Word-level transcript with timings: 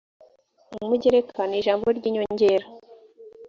umugereka 0.81 1.41
nijambo 1.49 1.87
ryinyongera. 1.97 2.65